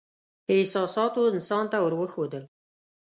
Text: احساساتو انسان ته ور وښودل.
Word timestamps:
احساساتو 0.55 1.21
انسان 1.33 1.65
ته 1.71 1.77
ور 1.83 1.93
وښودل. 1.97 2.43